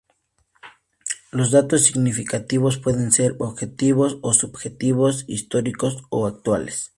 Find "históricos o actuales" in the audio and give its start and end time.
5.27-6.89